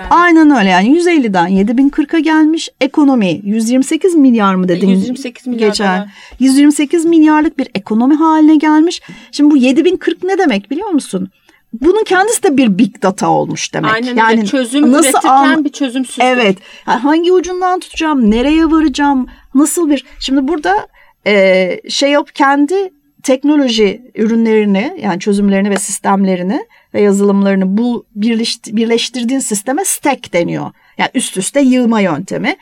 [0.09, 2.69] Aynen öyle yani 150'den 7040'a gelmiş.
[2.81, 4.87] Ekonomi 128 milyar mı dedin?
[4.87, 5.67] 128 milyar.
[5.67, 5.97] Geçen.
[5.97, 6.09] Kadar.
[6.39, 9.01] 128 milyarlık bir ekonomi haline gelmiş.
[9.31, 11.29] Şimdi bu 7040 ne demek biliyor musun?
[11.73, 13.93] Bunun kendisi de bir big data olmuş demek.
[13.93, 14.45] Aynen yani.
[14.45, 16.25] Çözüm nasıl üretirken bir çözümsüzlük.
[16.25, 16.57] Evet.
[16.85, 20.05] hangi ucundan tutacağım, nereye varacağım, nasıl bir...
[20.19, 20.87] Şimdi burada
[21.27, 29.85] e, şey yap kendi teknoloji ürünlerini yani çözümlerini ve sistemlerini ve yazılımlarını bu birleştirdiğin sisteme
[29.85, 30.71] stack deniyor.
[30.97, 32.55] Yani üst üste yığma yöntemi.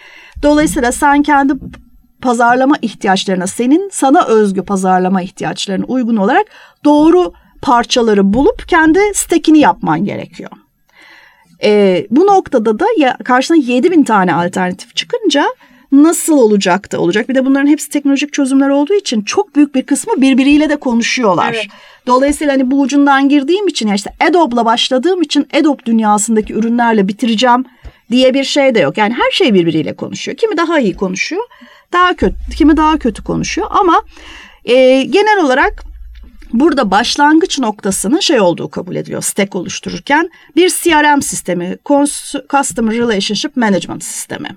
[0.44, 1.54] Dolayısıyla sen kendi
[2.22, 6.46] pazarlama ihtiyaçlarına, senin sana özgü pazarlama ihtiyaçlarına uygun olarak
[6.84, 10.52] doğru parçaları bulup kendi stekini yapman gerekiyor.
[11.64, 15.46] E, bu noktada da ya, karşına 7000 tane alternatif çıkınca
[15.92, 17.30] nasıl olacak da olacak.
[17.30, 21.54] Bir de bunların hepsi teknolojik çözümler olduğu için çok büyük bir kısmı birbiriyle de konuşuyorlar.
[21.54, 21.68] Evet.
[22.08, 27.66] Dolayısıyla hani bu ucundan girdiğim için ya işte Adobe'la başladığım için Adobe dünyasındaki ürünlerle bitireceğim
[28.12, 28.98] diye bir şey de yok.
[28.98, 30.38] Yani her şey birbiriyle konuşuyor.
[30.38, 31.44] Kimi daha iyi konuşuyor,
[31.94, 34.02] daha kötü, kimi daha kötü konuşuyor ama
[34.66, 35.84] e, genel olarak
[36.54, 41.78] Burada başlangıç noktasının şey olduğu kabul ediliyor stack oluştururken bir CRM sistemi,
[42.50, 44.50] Customer Relationship Management sistemi.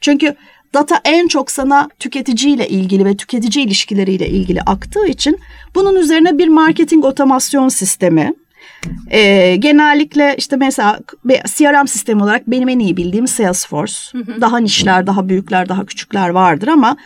[0.00, 0.36] Çünkü
[0.74, 5.38] data en çok sana tüketiciyle ilgili ve tüketici ilişkileriyle ilgili aktığı için
[5.74, 8.34] bunun üzerine bir marketing otomasyon sistemi,
[9.10, 10.98] ee, genellikle işte mesela
[11.46, 13.94] CRM sistemi olarak benim en iyi bildiğim Salesforce.
[14.12, 14.40] Hı hı.
[14.40, 16.96] Daha nişler, daha büyükler, daha küçükler vardır ama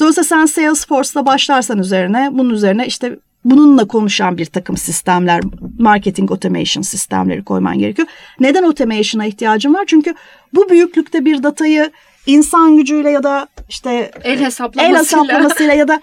[0.00, 5.40] dolayısıyla sen Salesforce'la başlarsan üzerine bunun üzerine işte bununla konuşan bir takım sistemler,
[5.78, 8.08] marketing automation sistemleri koyman gerekiyor.
[8.40, 9.84] Neden automation'a ihtiyacın var?
[9.86, 10.14] Çünkü
[10.54, 11.90] bu büyüklükte bir datayı
[12.26, 16.00] insan gücüyle ya da işte el hesaplamasıyla, el hesaplamasıyla ya da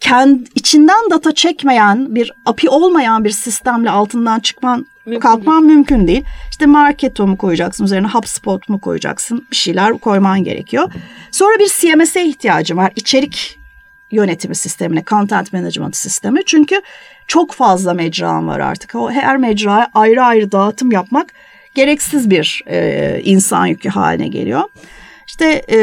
[0.00, 5.74] kendi içinden data çekmeyen bir API olmayan bir sistemle altından çıkman mümkün kalkman değil.
[5.74, 6.24] mümkün değil.
[6.50, 10.92] İşte Marketo mu koyacaksın üzerine HubSpot mu koyacaksın bir şeyler koyman gerekiyor.
[11.30, 12.92] Sonra bir CMS'e ihtiyacım var.
[12.96, 13.59] İçerik
[14.10, 16.44] yönetimi sistemine, content management sistemi.
[16.46, 16.82] Çünkü
[17.26, 18.94] çok fazla mecram var artık.
[18.94, 21.32] O her mecraya ayrı ayrı dağıtım yapmak
[21.74, 24.62] gereksiz bir e, insan yükü haline geliyor.
[25.26, 25.78] İşte e,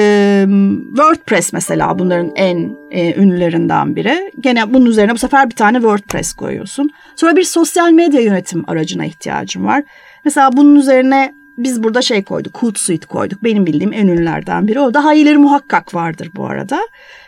[0.87, 4.31] WordPress mesela bunların en e, ünlülerinden biri.
[4.39, 6.89] Gene bunun üzerine bu sefer bir tane WordPress koyuyorsun.
[7.15, 9.83] Sonra bir sosyal medya yönetim aracına ihtiyacım var.
[10.25, 13.43] Mesela bunun üzerine biz burada şey koyduk, Hootsuite koyduk.
[13.43, 14.79] Benim bildiğim en ünlülerden biri.
[14.79, 16.79] O daha iyileri muhakkak vardır bu arada.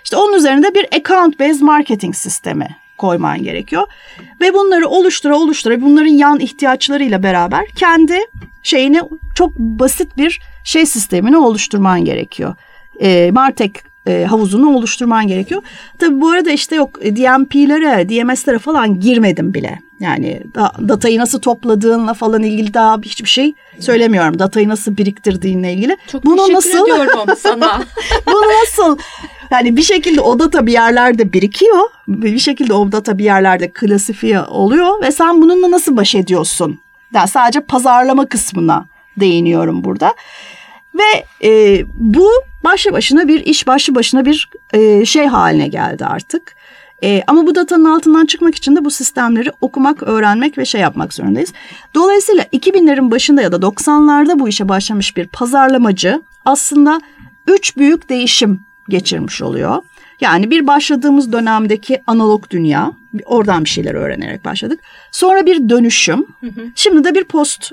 [0.04, 3.88] İşte onun üzerinde bir account based marketing sistemi koyman gerekiyor.
[4.42, 8.20] Ve bunları oluştura oluştura bunların yan ihtiyaçlarıyla beraber kendi
[8.64, 9.02] şeyini
[9.36, 12.56] çok basit bir şey sistemini oluşturman gerekiyor.
[13.02, 15.62] E, Martek e, havuzunu oluşturman gerekiyor.
[16.00, 19.80] Tabi bu arada işte yok DMP'lere, DMS'lere falan girmedim bile.
[20.00, 24.40] Yani da, datayı nasıl topladığınla falan ilgili daha hiçbir şey söylemiyorum.
[24.40, 25.98] Datayı nasıl biriktirdiğinle ilgili.
[26.12, 26.88] Çok Bunu teşekkür nasıl...
[26.88, 27.82] ediyorum sana.
[28.28, 28.98] Bunu nasıl
[29.52, 31.78] yani bir şekilde o data bir yerlerde birikiyor.
[32.08, 36.80] Bir şekilde o data bir yerlerde klasifiye oluyor ve sen bununla nasıl baş ediyorsun?
[37.14, 38.86] Yani sadece pazarlama kısmına
[39.18, 40.14] değiniyorum burada.
[40.96, 42.30] Ve e, bu
[42.64, 46.56] başlı başına bir iş, başlı başına bir e, şey haline geldi artık.
[47.04, 51.14] E, ama bu datanın altından çıkmak için de bu sistemleri okumak, öğrenmek ve şey yapmak
[51.14, 51.54] zorundayız.
[51.96, 57.02] Dolayısıyla 2000'lerin başında ya da 90'larda bu işe başlamış bir pazarlamacı aslında
[57.48, 59.82] üç büyük değişim geçirmiş oluyor.
[60.22, 62.92] Yani bir başladığımız dönemdeki analog dünya,
[63.26, 64.80] oradan bir şeyler öğrenerek başladık.
[65.12, 66.66] Sonra bir dönüşüm, hı hı.
[66.76, 67.72] şimdi de bir post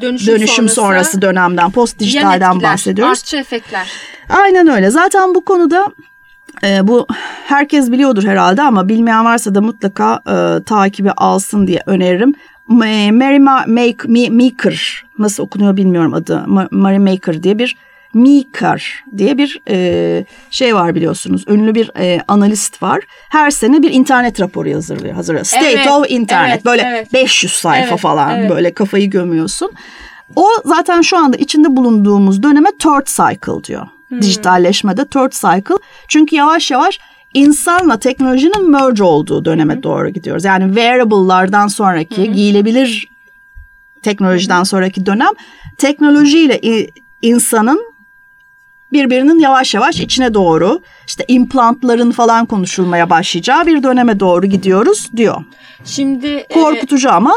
[0.00, 3.18] dönüşüm, dönüşüm sonrası, sonrası dönemden, post dijitalden bahsediyoruz.
[3.18, 3.90] Artçı efektler.
[4.28, 4.90] Aynen öyle.
[4.90, 5.86] Zaten bu konuda
[6.64, 7.06] e, bu
[7.46, 12.34] herkes biliyordur herhalde ama bilmeyen varsa da mutlaka e, takibi alsın diye öneririm.
[12.68, 16.44] Mary Make, Maker nasıl okunuyor bilmiyorum adı.
[16.70, 17.76] Mary Maker diye bir
[18.14, 21.44] Meeker diye bir e, şey var biliyorsunuz.
[21.48, 23.00] Ünlü bir e, analist var.
[23.28, 25.14] Her sene bir internet raporu hazırlıyor.
[25.14, 25.44] hazırlıyor.
[25.44, 26.54] State evet, of Internet.
[26.54, 27.12] Evet, böyle evet.
[27.12, 28.50] 500 sayfa evet, falan evet.
[28.50, 29.72] böyle kafayı gömüyorsun.
[30.36, 33.86] O zaten şu anda içinde bulunduğumuz döneme third cycle diyor.
[34.12, 34.22] Hmm.
[34.22, 35.76] Dijitalleşmede third cycle.
[36.08, 36.98] Çünkü yavaş yavaş
[37.34, 39.82] insanla teknolojinin merge olduğu döneme hmm.
[39.82, 40.44] doğru gidiyoruz.
[40.44, 42.34] Yani wearable'lardan sonraki hmm.
[42.34, 43.08] giyilebilir
[44.02, 45.30] teknolojiden sonraki dönem
[45.78, 46.60] teknolojiyle
[47.22, 47.92] insanın
[48.92, 55.44] birbirinin yavaş yavaş içine doğru işte implantların falan konuşulmaya başlayacağı bir döneme doğru gidiyoruz diyor.
[55.84, 57.34] Şimdi e, korkutucu e, ama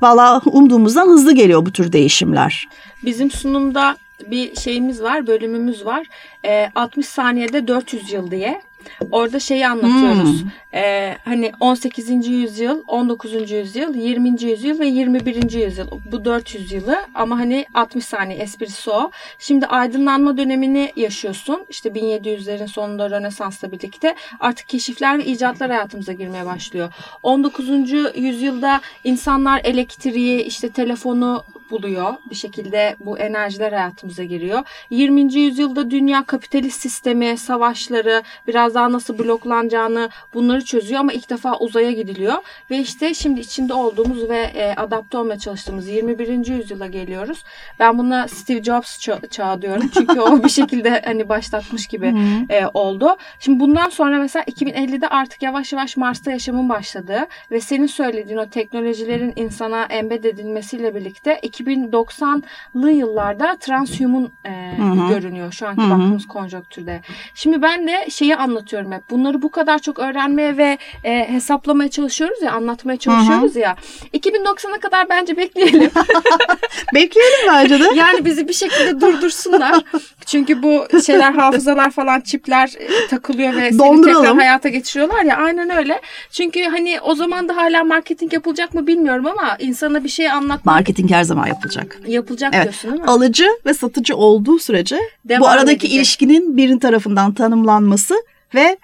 [0.00, 2.68] valla umduğumuzdan hızlı geliyor bu tür değişimler.
[3.04, 3.96] Bizim sunumda
[4.30, 6.06] bir şeyimiz var, bölümümüz var.
[6.44, 8.62] E, 60 saniyede 400 yıl diye.
[9.10, 10.42] Orada şeyi anlatıyoruz.
[10.42, 10.50] Hmm.
[10.74, 12.28] Ee, hani 18.
[12.28, 13.50] yüzyıl, 19.
[13.50, 14.42] yüzyıl, 20.
[14.42, 15.52] yüzyıl ve 21.
[15.52, 15.86] yüzyıl.
[16.12, 19.10] Bu 400 yılı ama hani 60 saniye esprisi o.
[19.38, 21.66] Şimdi aydınlanma dönemini yaşıyorsun.
[21.68, 26.92] İşte 1700'lerin sonunda Rönesans'la birlikte artık keşifler ve icatlar hayatımıza girmeye başlıyor.
[27.22, 27.68] 19.
[28.14, 32.14] yüzyılda insanlar elektriği, işte telefonu buluyor.
[32.30, 34.62] Bir şekilde bu enerjiler hayatımıza giriyor.
[34.90, 35.34] 20.
[35.34, 41.92] yüzyılda dünya kapitalist sistemi, savaşları, biraz daha nasıl bloklanacağını bunları çözüyor ama ilk defa uzaya
[41.92, 42.34] gidiliyor.
[42.70, 46.46] Ve işte şimdi içinde olduğumuz ve e, adapte olmaya çalıştığımız 21.
[46.46, 47.44] yüzyıla geliyoruz.
[47.78, 49.90] Ben buna Steve Jobs ça- çağı diyorum.
[49.94, 52.14] Çünkü o bir şekilde hani başlatmış gibi
[52.50, 53.16] e, oldu.
[53.40, 58.46] Şimdi bundan sonra mesela 2050'de artık yavaş yavaş Mars'ta yaşamın başladığı ve senin söylediğin o
[58.46, 64.76] teknolojilerin insana embed edilmesiyle birlikte 2090'lı yıllarda transhuman e,
[65.08, 65.90] görünüyor şu anki Hı-hı.
[65.90, 67.00] baktığımız konjonktürde.
[67.34, 69.10] Şimdi ben de şeyi anlatıyorum hep.
[69.10, 73.62] Bunları bu kadar çok öğrenmeye ve e, hesaplamaya çalışıyoruz ya, anlatmaya çalışıyoruz Hı-hı.
[73.62, 73.76] ya.
[74.14, 75.90] 2090'a kadar bence bekleyelim.
[76.94, 77.84] bekleyelim bence de.
[77.94, 79.84] Yani bizi bir şekilde durdursunlar.
[80.26, 85.36] Çünkü bu şeyler hafızalar falan çipler e, takılıyor ve seni tekrar hayata geçiriyorlar ya.
[85.36, 86.00] Aynen öyle.
[86.30, 90.64] Çünkü hani o zaman da hala marketing yapılacak mı bilmiyorum ama insana bir şey anlatmak.
[90.64, 92.00] Marketing her zaman yapılacak.
[92.06, 92.64] Yapılacak evet.
[92.64, 93.08] diyorsun değil mi?
[93.08, 95.92] Alıcı ve satıcı olduğu sürece Devam bu aradaki edecek.
[95.92, 98.14] ilişkinin birin tarafından tanımlanması
[98.54, 98.76] ve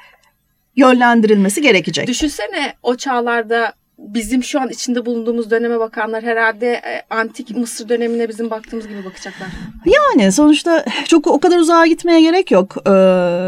[0.76, 2.08] yönlendirilmesi gerekecek.
[2.08, 8.28] Düşünsene o çağlarda bizim şu an içinde bulunduğumuz döneme bakanlar herhalde e, antik Mısır dönemine
[8.28, 9.48] bizim baktığımız gibi bakacaklar.
[9.86, 12.76] Yani sonuçta çok o kadar uzağa gitmeye gerek yok.
[12.86, 12.90] Ee,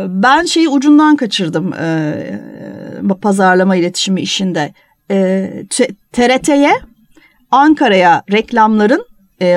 [0.08, 2.40] ben şeyi ucundan kaçırdım ee,
[3.22, 4.74] pazarlama iletişimi işinde.
[5.10, 5.64] Ee,
[6.12, 6.72] TRT'ye
[7.50, 9.06] Ankara'ya reklamların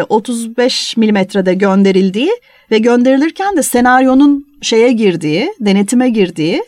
[0.09, 2.31] 35 e, milimetrede gönderildiği
[2.71, 6.63] ve gönderilirken de senaryonun şeye girdiği, denetime girdiği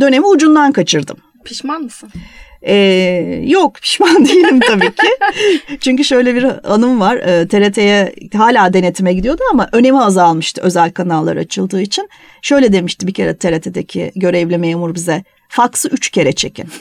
[0.00, 1.16] dönemi ucundan kaçırdım.
[1.44, 2.08] Pişman mısın?
[2.66, 2.74] Ee,
[3.46, 5.08] yok pişman değilim tabii ki.
[5.80, 7.16] Çünkü şöyle bir anım var.
[7.16, 12.08] Ee, TRT'ye hala denetime gidiyordu ama önemi azalmıştı özel kanallar açıldığı için.
[12.42, 15.24] Şöyle demişti bir kere TRT'deki görevli memur bize.
[15.48, 16.68] Faksı üç kere çekin.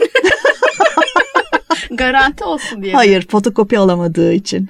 [1.91, 2.93] Garanti olsun diye.
[2.93, 4.69] Hayır fotokopi alamadığı için.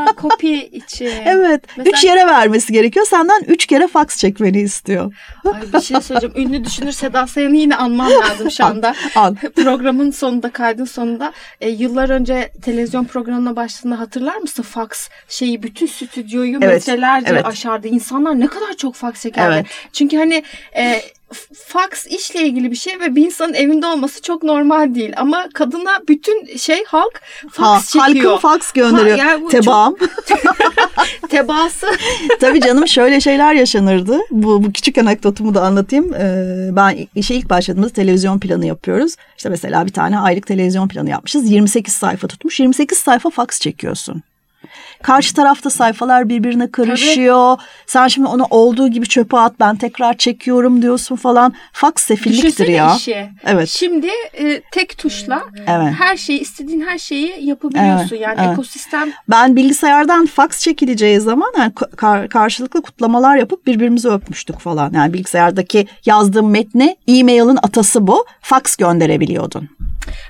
[0.15, 1.11] kopya için.
[1.25, 1.63] Evet.
[1.77, 3.05] Mesela- Üç yere vermesi gerekiyor.
[3.05, 5.13] Senden üç kere faks çekmeni istiyor.
[5.53, 6.35] Ay bir şey söyleyeceğim.
[6.49, 8.95] Ünlü düşünür Seda Sayan'ı yine anmam lazım şu anda.
[9.15, 9.35] Al.
[9.55, 14.63] Programın sonunda, kaydın sonunda e, yıllar önce televizyon programına başladığında hatırlar mısın?
[14.63, 17.45] Fax şeyi bütün stüdyoyu Evet, metrelerce evet.
[17.45, 17.87] aşardı.
[17.87, 19.53] İnsanlar ne kadar çok fax çekerdi.
[19.55, 19.65] Evet.
[19.93, 20.43] Çünkü hani
[20.75, 21.01] e,
[21.67, 25.13] fax işle ilgili bir şey ve bir insanın evinde olması çok normal değil.
[25.17, 27.21] Ama kadına bütün şey halk
[27.51, 28.25] fax Ha, çekiyor.
[28.25, 29.17] halkın faks gönderiyor.
[29.17, 29.95] Ha, yani Tebaam.
[31.29, 31.87] Tebaası.
[32.39, 34.17] Tabii canım şöyle şeyler yaşanırdı.
[34.31, 36.13] Bu, bu küçük anekdotumu da anlatayım.
[36.13, 39.15] Ee, ben işe ilk başladığımızda televizyon planı yapıyoruz.
[39.37, 41.51] İşte mesela bir tane aylık televizyon planı yapmışız.
[41.51, 42.59] 28 sayfa tutmuş.
[42.59, 44.23] 28 sayfa faks çekiyorsun.
[45.03, 47.57] Karşı tarafta sayfalar birbirine karışıyor.
[47.87, 51.53] Sen şimdi onu olduğu gibi çöpe at ben tekrar çekiyorum diyorsun falan.
[51.73, 52.95] Faks sefilliktir Düşünsene ya.
[52.95, 53.29] işi.
[53.45, 53.69] Evet.
[53.69, 55.93] Şimdi e, tek tuşla Evet.
[55.99, 58.15] her şeyi istediğin her şeyi yapabiliyorsun.
[58.15, 58.51] Evet, yani evet.
[58.53, 64.93] ekosistem Ben bilgisayardan faks çekileceği zaman yani kar- karşılıklı kutlamalar yapıp birbirimizi öpmüştük falan.
[64.93, 68.25] Yani bilgisayardaki yazdığım metni e-mail'in atası bu.
[68.41, 69.69] Faks gönderebiliyordun.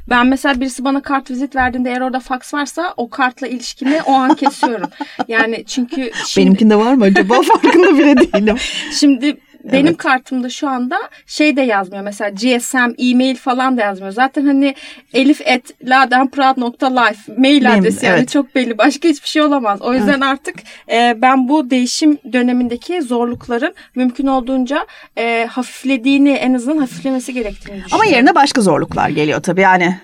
[0.10, 4.14] Ben mesela birisi bana kart vizit verdiğinde eğer orada fax varsa o kartla ilişkimi o
[4.14, 4.90] an kesiyorum.
[5.28, 7.42] yani çünkü şimdi, Benimkinde var mı acaba?
[7.42, 8.56] Farkında bile değilim.
[9.00, 10.98] şimdi benim kartımda şu anda
[11.28, 12.04] şey de yazmıyor.
[12.04, 14.12] Mesela GSM, e-mail falan da yazmıyor.
[14.12, 14.76] Zaten hani
[15.14, 18.30] elif et ladenproud.life mail Benim, adresi yani evet.
[18.30, 18.78] çok belli.
[18.78, 19.82] Başka hiçbir şey olamaz.
[19.82, 20.56] O yüzden artık
[20.92, 27.84] e, ben bu değişim dönemindeki zorlukların mümkün olduğunca e, hafiflediğini en azından hafiflemesi gerektiğini.
[27.92, 29.98] Ama yerine başka zorluklar geliyor tabii yani.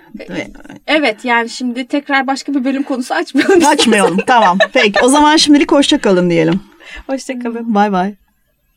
[0.88, 3.65] Evet yani şimdi tekrar başka bir bölüm konusu açmayalım.
[3.65, 4.58] Açmayalım tamam.
[4.74, 6.62] Peki o zaman şimdilik hoşça kalın diyelim.
[7.08, 7.76] Hoşçakalın.
[7.76, 8.15] Bay bay.